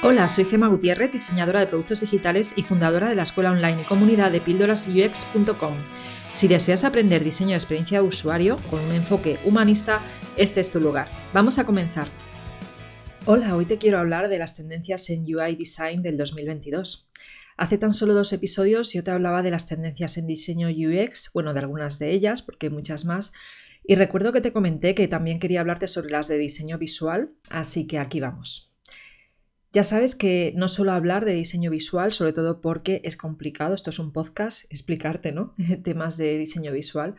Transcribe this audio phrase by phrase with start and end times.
[0.00, 3.84] Hola, soy Gema Gutiérrez, diseñadora de productos digitales y fundadora de la escuela online y
[3.84, 5.74] comunidad de píldorasux.com.
[6.32, 10.00] Si deseas aprender diseño de experiencia de usuario con un enfoque humanista,
[10.36, 11.10] este es tu lugar.
[11.34, 12.06] Vamos a comenzar.
[13.26, 17.10] Hola, hoy te quiero hablar de las tendencias en UI Design del 2022.
[17.56, 21.54] Hace tan solo dos episodios yo te hablaba de las tendencias en diseño UX, bueno,
[21.54, 23.32] de algunas de ellas, porque hay muchas más,
[23.84, 27.88] y recuerdo que te comenté que también quería hablarte sobre las de diseño visual, así
[27.88, 28.77] que aquí vamos.
[29.78, 33.90] Ya sabes que no suelo hablar de diseño visual, sobre todo porque es complicado, esto
[33.90, 35.54] es un podcast, explicarte ¿no?
[35.84, 37.14] temas de diseño visual,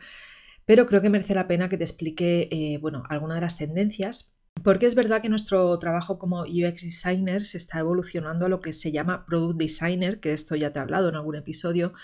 [0.66, 4.36] pero creo que merece la pena que te explique eh, bueno, alguna de las tendencias,
[4.62, 8.74] porque es verdad que nuestro trabajo como UX designer se está evolucionando a lo que
[8.74, 11.94] se llama product designer, que esto ya te he hablado en algún episodio,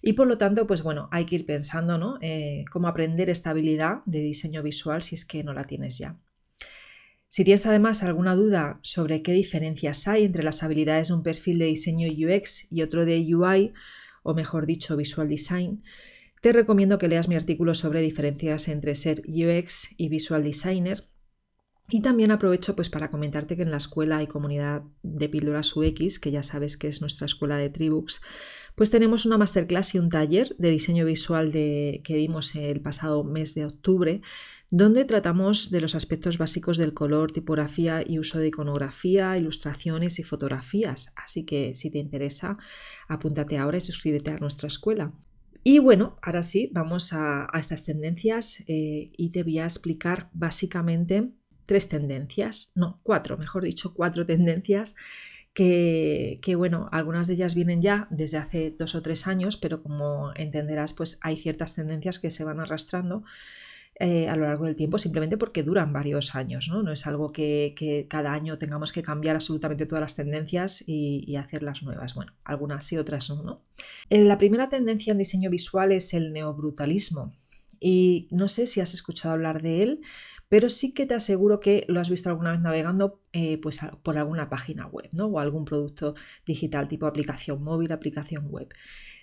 [0.00, 2.16] y por lo tanto, pues bueno, hay que ir pensando ¿no?
[2.22, 6.16] Eh, cómo aprender esta habilidad de diseño visual si es que no la tienes ya.
[7.30, 11.58] Si tienes además alguna duda sobre qué diferencias hay entre las habilidades de un perfil
[11.58, 13.74] de diseño UX y otro de UI,
[14.22, 15.82] o mejor dicho, Visual Design,
[16.40, 21.04] te recomiendo que leas mi artículo sobre diferencias entre ser UX y Visual Designer.
[21.90, 26.18] Y también aprovecho pues para comentarte que en la escuela y comunidad de Píldoras UX,
[26.18, 28.20] que ya sabes que es nuestra escuela de Tribux,
[28.74, 33.24] pues tenemos una masterclass y un taller de diseño visual de, que dimos el pasado
[33.24, 34.20] mes de octubre,
[34.70, 40.24] donde tratamos de los aspectos básicos del color, tipografía y uso de iconografía, ilustraciones y
[40.24, 41.12] fotografías.
[41.16, 42.58] Así que si te interesa,
[43.08, 45.14] apúntate ahora y suscríbete a nuestra escuela.
[45.64, 51.32] Y bueno, ahora sí, vamos a, estas tendencias eh, y te voy a explicar básicamente
[51.68, 54.94] tres tendencias, no, cuatro, mejor dicho, cuatro tendencias
[55.52, 60.32] que, bueno, algunas de ellas vienen ya desde hace dos o tres años, pero como
[60.34, 63.22] entenderás, pues hay ciertas tendencias que se van arrastrando
[64.00, 66.82] eh, a lo largo del tiempo simplemente porque duran varios años, ¿no?
[66.82, 71.82] No es algo que, cada año tengamos que cambiar absolutamente todas las tendencias y, hacerlas
[71.82, 72.14] nuevas.
[72.14, 73.62] Bueno, algunas sí, otras no, ¿no?
[74.08, 77.34] Eh, la primera tendencia en diseño visual es el neobrutalismo.
[77.80, 80.00] Y no sé si has escuchado hablar de él,
[80.48, 84.18] pero sí que te aseguro que lo has visto alguna vez navegando eh, pues, por
[84.18, 85.26] alguna página web ¿no?
[85.26, 86.14] o algún producto
[86.46, 88.68] digital tipo aplicación móvil, aplicación web.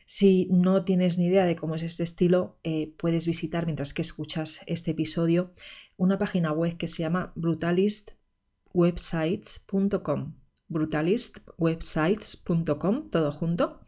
[0.05, 4.03] Si no tienes ni idea de cómo es este estilo, eh, puedes visitar mientras que
[4.03, 5.53] escuchas este episodio
[5.97, 10.33] una página web que se llama brutalistwebsites.com
[10.67, 13.79] brutalistwebsites.com, todo junto.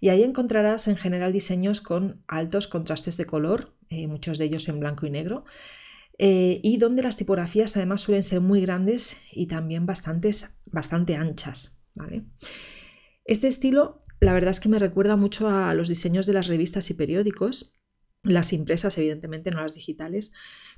[0.00, 4.68] Y ahí encontrarás en general diseños con altos contrastes de color, eh, muchos de ellos
[4.68, 5.44] en blanco y negro,
[6.18, 11.82] eh, y donde las tipografías además suelen ser muy grandes y también bastantes, bastante anchas.
[13.24, 16.90] Este estilo, la verdad es que me recuerda mucho a los diseños de las revistas
[16.90, 17.72] y periódicos,
[18.22, 20.32] las impresas, evidentemente, no las digitales,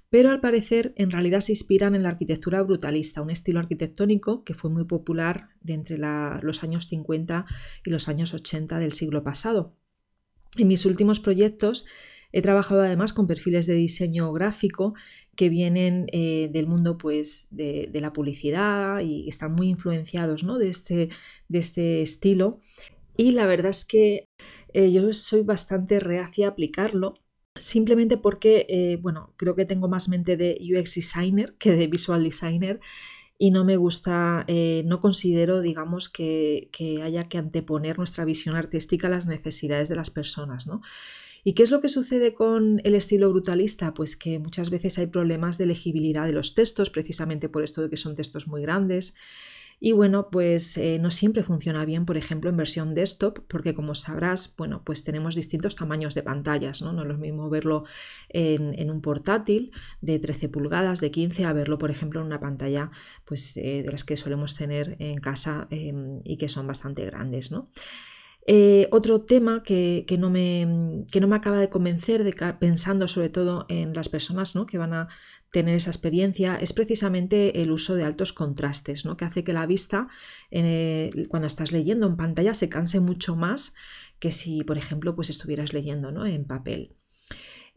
[0.09, 4.55] pero al parecer en realidad se inspiran en la arquitectura brutalista, un estilo arquitectónico que
[4.55, 7.47] fue muy popular de entre los años 50
[7.84, 9.77] y los años 80 del siglo pasado.
[10.56, 11.87] En mis últimos proyectos
[12.36, 14.92] He trabajado además con perfiles de diseño gráfico
[15.36, 20.58] que vienen eh, del mundo pues, de, la publicidad y están muy influenciados ¿no?
[20.58, 21.08] de, este,
[21.48, 22.60] de este estilo.
[23.16, 24.28] Y la verdad es que
[24.75, 27.14] eh, yo soy bastante reacia a aplicarlo
[27.54, 32.22] simplemente porque, eh, bueno, creo que tengo más mente de UX designer que de visual
[32.22, 32.80] designer
[33.38, 34.44] y no me gusta,
[34.84, 39.96] no considero, digamos, que, que, haya que anteponer nuestra visión artística a las necesidades de
[39.96, 40.82] las personas, ¿no?
[41.46, 43.94] ¿Y qué es lo que sucede con el estilo brutalista?
[43.94, 47.88] Pues que muchas veces hay problemas de legibilidad de los textos, precisamente por esto de
[47.88, 49.14] que son textos muy grandes.
[49.78, 53.94] Y bueno, pues eh, no siempre funciona bien, por ejemplo, en versión desktop, porque como
[53.94, 56.92] sabrás, bueno, pues tenemos distintos tamaños de pantallas, ¿no?
[56.92, 57.84] No es lo mismo verlo
[58.28, 59.70] en, un portátil
[60.00, 62.90] de 13 pulgadas, de 15, a verlo, por ejemplo, en una pantalla
[63.24, 67.52] pues, eh, de las que solemos tener en casa em, y que son bastante grandes,
[67.52, 67.70] ¿no?
[68.48, 72.22] Eh, otro tema que, no me, no, me, acaba de convencer,
[72.60, 75.08] pensando sobre todo en las personas que van a
[75.50, 79.16] tener esa experiencia, es precisamente el uso de altos contrastes, ¿no?
[79.16, 80.06] que hace que la vista,
[80.52, 83.75] eh, cuando estás leyendo en pantalla, se canse mucho más
[84.20, 86.94] que si, por ejemplo, pues estuvieras leyendo en papel.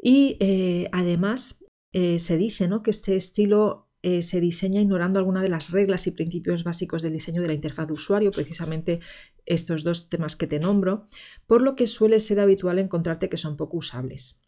[0.02, 5.72] Y eh, además se dice que este estilo eh, se diseña ignorando alguna de las
[5.72, 9.00] reglas y principios básicos del diseño de la interfaz de usuario, precisamente
[9.46, 11.08] estos dos temas que te nombro,
[11.48, 14.42] por lo que suele ser habitual encontrarte que son poco usables.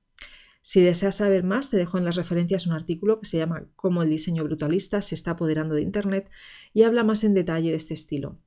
[0.61, 4.03] Si deseas saber más, te dejo en las referencias un artículo que se llama Cómo
[4.03, 6.29] el diseño brutalista se está apoderando de Internet
[6.73, 8.37] y habla más en detalle de este estilo.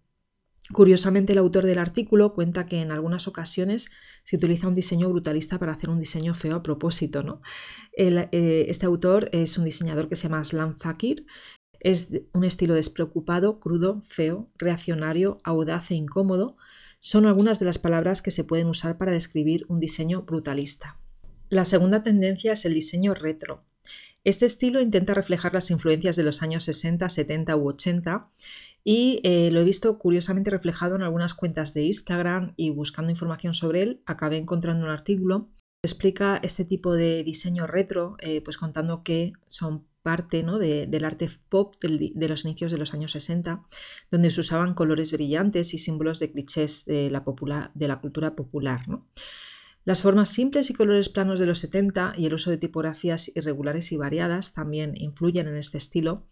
[0.73, 3.91] Curiosamente, el autor del artículo cuenta que en algunas ocasiones
[4.23, 7.23] se utiliza un diseño brutalista para hacer un diseño feo a propósito.
[7.23, 7.43] ¿no?
[7.97, 11.27] Eh, este autor es un diseñador que se llama Aslan Fakir
[11.81, 16.57] Es un estilo despreocupado, crudo, feo, reaccionario, audaz e incómodo.
[16.99, 20.97] Son algunas de las palabras que se pueden usar para describir un diseño brutalista.
[21.51, 23.65] La segunda tendencia es el diseño retro.
[24.25, 28.31] Este estilo intenta reflejar las influencias de los años 60, 70 u 80
[28.83, 33.53] y eh, lo he visto curiosamente reflejado en algunas cuentas de Instagram y buscando información
[33.53, 35.51] sobre él acabé encontrando un artículo
[35.83, 40.59] que explica este tipo de diseño retro, eh, pues contando que son parte ¿no?
[40.59, 43.67] del arte pop de los inicios de los años 60,
[44.11, 47.25] donde se usaban colores brillantes y símbolos de clichés de la,
[47.75, 48.87] de la cultura popular.
[48.87, 49.07] ¿no?
[49.85, 53.93] Las formas simples y colores planos de los 70 y el uso de tipografías irregulares
[53.93, 56.27] y variadas también influyen en este estilo,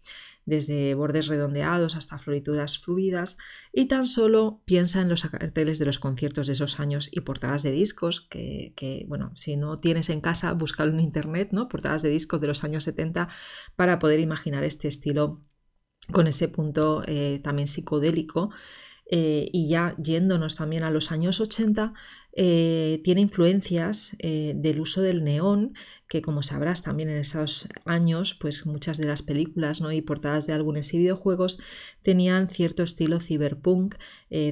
[0.45, 3.37] desde bordes redondeados hasta florituras fluidas,
[3.71, 7.61] y tan solo piensa en los carteles de los conciertos de esos años y portadas
[7.61, 11.67] de discos, que, bueno, si no tienes en casa, búscalo en internet, ¿no?
[11.67, 13.29] Portadas de discos de los años 70
[13.75, 15.43] para poder imaginar este estilo
[16.11, 18.49] con ese punto eh, también psicodélico
[19.05, 21.93] eh, y ya yéndonos también a los años 80,
[22.35, 25.75] eh, tiene influencias eh, del uso del neón,
[26.07, 29.91] que como sabrás también en esos años, pues muchas de las películas ¿no?
[29.91, 31.59] y portadas de álbumes y videojuegos
[32.01, 33.95] tenían cierto estilo cyberpunk,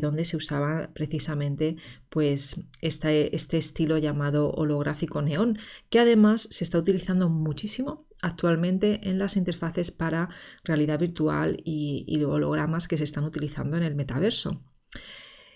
[0.01, 1.75] donde se usaba precisamente
[2.09, 5.57] pues este, este estilo llamado holográfico neón,
[5.89, 10.29] que además se está utilizando muchísimo actualmente en las interfaces para
[10.63, 14.61] realidad virtual y, hologramas que se están utilizando en el metaverso.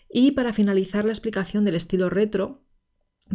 [0.10, 2.66] Y para finalizar la explicación del estilo retro,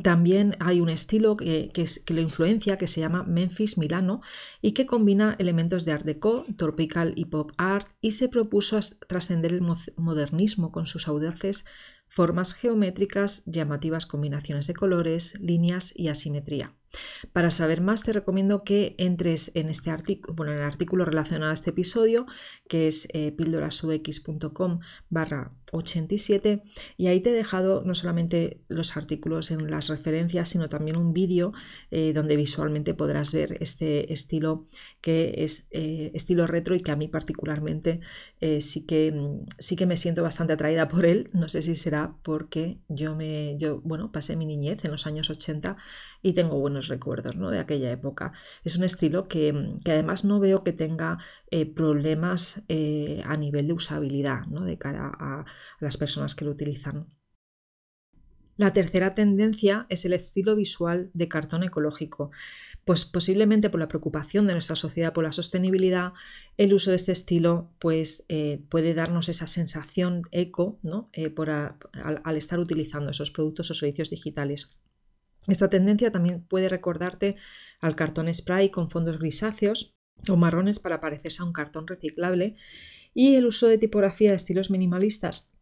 [0.02, 1.72] también hay un estilo que,
[2.08, 4.20] lo influencia que se llama Memphis Milano
[4.62, 8.78] y que combina elementos de Art Deco, tropical y pop art y se propuso
[9.08, 9.62] trascender el
[9.96, 11.64] modernismo con sus audaces
[12.08, 16.74] formas geométricas, llamativas combinaciones de colores, líneas y asimetría.
[17.32, 21.50] Para saber más te recomiendo que entres en este artículo, bueno, en el artículo relacionado
[21.50, 22.26] a este episodio,
[22.68, 26.62] que es eh, píldorasux.com barra 87
[26.96, 31.12] y ahí te he dejado no solamente los artículos en las referencias, sino también un
[31.12, 31.52] vídeo
[31.92, 34.66] eh, donde visualmente podrás ver este estilo
[35.00, 38.00] que es eh, estilo retro y que a mí particularmente
[38.60, 39.14] sí, que,
[39.58, 41.30] sí que me siento bastante atraída por él.
[41.32, 45.30] No sé si será porque yo me, yo, bueno, pasé mi niñez en los años
[45.30, 45.76] 80
[46.22, 47.50] y tengo buenos recuerdos ¿no?
[47.50, 48.32] de aquella época.
[48.64, 51.18] Es un estilo que, además no veo que tenga
[51.50, 54.64] eh, problemas eh, a nivel de usabilidad ¿no?
[54.64, 55.44] de cara a,
[55.80, 57.08] las personas que lo utilizan.
[58.60, 62.30] La tercera tendencia es el estilo visual de cartón ecológico.
[62.84, 66.12] Pues posiblemente por la preocupación de nuestra sociedad por la sostenibilidad,
[66.58, 73.12] el uso de este estilo pues, eh, puede darnos esa sensación eco al, estar utilizando
[73.12, 74.76] esos productos o servicios digitales.
[75.46, 77.36] Esta tendencia también puede recordarte
[77.80, 79.96] al cartón spray con fondos grisáceos
[80.28, 82.56] o marrones para parecerse a un cartón reciclable
[83.14, 85.52] y el uso de tipografía de estilos minimalistas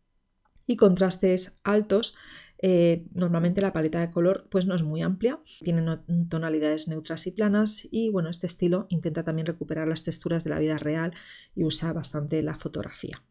[0.66, 2.14] y contrastes altos.
[2.60, 7.30] Eh, normalmente la paleta de color pues no es muy amplia, tiene tonalidades neutras y
[7.30, 11.12] planas y bueno, este estilo intenta también recuperar las texturas de la vida real
[11.54, 13.22] y usa bastante la fotografía.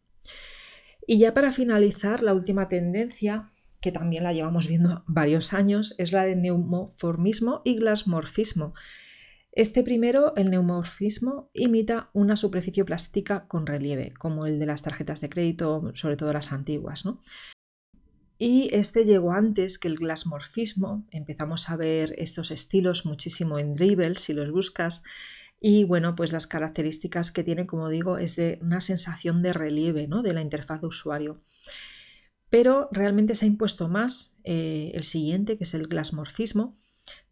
[1.06, 3.50] Y ya para finalizar, la última tendencia
[3.82, 8.74] que también la llevamos viendo varios años, es la de neumoformismo y glasmorfismo.
[9.52, 15.20] Este primero, el neumorfismo, imita una superficie plástica con relieve, como el de las tarjetas
[15.20, 17.06] de crédito, sobre todo las antiguas.
[18.38, 21.08] Y este llegó antes que el glasmorfismo.
[21.10, 25.02] Empezamos a ver estos estilos muchísimo en Dribble, si los buscas.
[25.60, 30.08] Y bueno, pues las características que tiene, como digo, es de una sensación de relieve
[30.08, 30.22] ¿no?
[30.22, 31.42] de la interfaz de usuario.
[32.50, 36.76] Pero realmente se ha impuesto más eh, el siguiente, que es el glasmorfismo,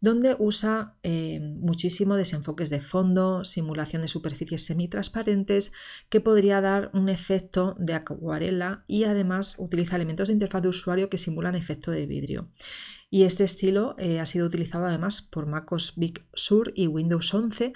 [0.00, 5.72] donde usa eh, muchísimo desenfoques de fondo, simulación de superficies semitransparentes,
[6.08, 11.08] que podría dar un efecto de acuarela y además utiliza elementos de interfaz de usuario
[11.08, 12.50] que simulan efecto de vidrio.
[13.08, 17.72] Y este estilo eh, ha sido utilizado además por MacOS Big Sur y Windows 11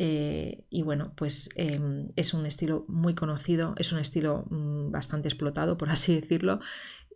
[0.00, 5.26] eh, y bueno, pues em, es un estilo muy conocido, es un estilo mm, bastante
[5.26, 6.60] explotado, por así decirlo,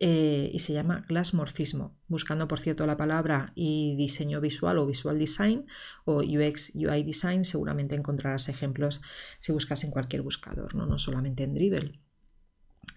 [0.01, 1.97] eh, y se llama glassmorfismo.
[2.09, 5.65] Buscando, por cierto, la palabra y diseño visual o visual design
[6.03, 9.01] o UX UI design, seguramente encontrarás ejemplos
[9.39, 12.02] si buscas en cualquier buscador, no, no solamente en Dribble.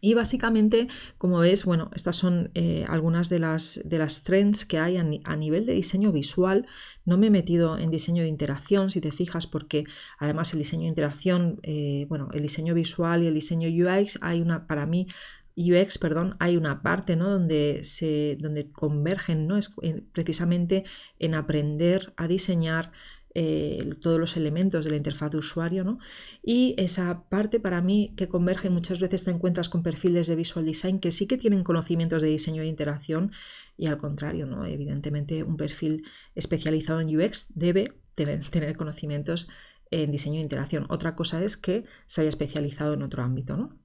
[0.00, 0.88] Y básicamente,
[1.19, 5.02] como ves, bueno, estas son eh, algunas de las, de las trends que hay a,
[5.02, 6.66] nivel de diseño visual.
[7.05, 9.85] No me he metido en diseño de interacción, si te fijas, porque
[10.19, 14.43] además el diseño de interacción, eh, bueno, el diseño visual y el diseño UX, hay
[14.43, 15.09] una, para mí,
[15.57, 17.31] UX, perdón, hay una parte ¿no?
[17.31, 19.57] donde, se, donde convergen, ¿no?
[19.57, 20.85] Es eh, precisamente
[21.19, 22.93] en aprender a diseñar
[23.38, 25.99] eh, todos los elementos de la interfaz de usuario, ¿no?
[26.43, 30.64] Y esa parte para mí que converge muchas veces te encuentras con perfiles de visual
[30.64, 33.33] design que sí que tienen conocimientos de diseño e interacción
[33.76, 34.64] y al contrario, ¿no?
[34.64, 39.49] Evidentemente un perfil especializado en UX debe tener conocimientos
[39.90, 40.87] en diseño e interacción.
[40.88, 43.78] Otra cosa es que se haya especializado en otro ámbito, ¿no?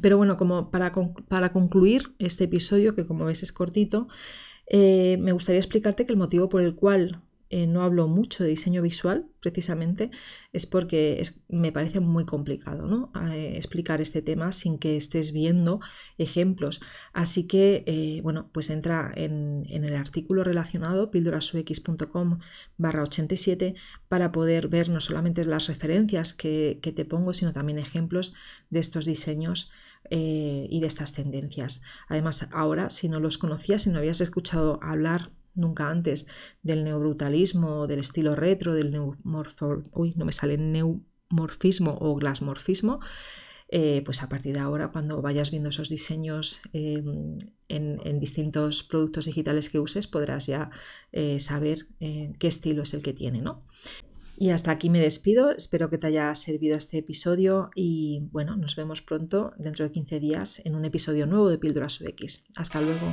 [0.00, 0.92] Pero bueno, como para,
[1.26, 4.06] para concluir este episodio, que como ves es cortito,
[4.70, 8.50] eh, me gustaría explicarte que el motivo por el cual eh, no hablo mucho de
[8.50, 10.10] diseño visual, precisamente,
[10.52, 13.10] es porque me parece muy complicado ¿no?
[13.32, 15.80] Eh, explicar este tema sin que estés viendo
[16.18, 16.80] ejemplos.
[17.14, 22.40] Así que, eh, bueno, pues entra en, el artículo relacionado, píldorasux.com
[22.76, 23.74] barra 87,
[24.08, 28.34] para poder ver no solamente las referencias que, te pongo, sino también ejemplos
[28.70, 29.70] de estos diseños
[30.10, 31.82] y de estas tendencias.
[32.08, 36.26] Además, ahora, si no los conocías, si no habías escuchado hablar nunca antes
[36.62, 43.00] del neobrutalismo, del estilo retro, del neumorfo, uy, no me sale neumorfismo o glasmorfismo,
[43.70, 47.36] eh, pues a partir de ahora, cuando vayas viendo esos diseños em,
[47.68, 50.70] en, distintos productos digitales que uses, podrás ya
[51.12, 53.66] eh, saber eh, qué estilo es el que tiene, ¿no?
[54.40, 58.76] Y hasta aquí me despido, espero que te haya servido este episodio y bueno, nos
[58.76, 62.44] vemos pronto, dentro de 15 días, en un episodio nuevo de Píldoras UX.
[62.54, 63.12] Hasta luego.